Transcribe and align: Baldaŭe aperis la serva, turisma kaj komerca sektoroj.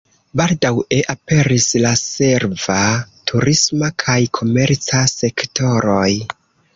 Baldaŭe 0.39 0.95
aperis 1.13 1.67
la 1.83 1.91
serva, 1.99 2.77
turisma 3.33 3.91
kaj 4.05 4.15
komerca 4.39 5.03
sektoroj. 5.13 6.07